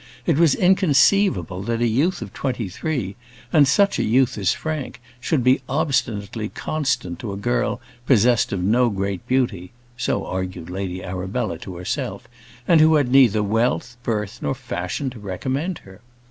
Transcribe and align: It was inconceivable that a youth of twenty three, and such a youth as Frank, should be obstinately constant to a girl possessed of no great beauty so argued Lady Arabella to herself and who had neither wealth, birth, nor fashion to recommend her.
It 0.25 0.39
was 0.39 0.55
inconceivable 0.55 1.61
that 1.61 1.79
a 1.79 1.85
youth 1.85 2.23
of 2.23 2.33
twenty 2.33 2.69
three, 2.69 3.15
and 3.53 3.67
such 3.67 3.99
a 3.99 4.03
youth 4.03 4.35
as 4.35 4.51
Frank, 4.51 4.99
should 5.19 5.43
be 5.43 5.61
obstinately 5.69 6.49
constant 6.49 7.19
to 7.19 7.31
a 7.31 7.37
girl 7.37 7.79
possessed 8.07 8.51
of 8.51 8.63
no 8.63 8.89
great 8.89 9.27
beauty 9.27 9.71
so 9.97 10.25
argued 10.25 10.71
Lady 10.71 11.03
Arabella 11.03 11.59
to 11.59 11.75
herself 11.75 12.27
and 12.67 12.81
who 12.81 12.95
had 12.95 13.09
neither 13.09 13.43
wealth, 13.43 13.95
birth, 14.01 14.39
nor 14.41 14.55
fashion 14.55 15.11
to 15.11 15.19
recommend 15.19 15.77
her. 15.85 16.01